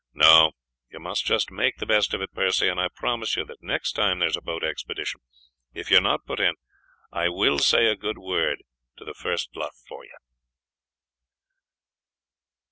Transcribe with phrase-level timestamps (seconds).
[0.15, 0.53] No,
[0.89, 3.91] you must just make the best of it, Percy, and I promise you that next
[3.91, 5.21] time there is a boat expedition,
[5.75, 6.55] if you are not put in,
[7.11, 8.63] I will say a good word
[8.97, 10.17] to the first luff for you."